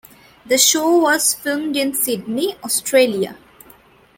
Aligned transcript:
The 0.47 0.57
show 0.57 0.97
was 0.97 1.35
filmed 1.35 1.77
in 1.77 1.93
Sydney, 1.93 2.55
Australia. 2.63 3.37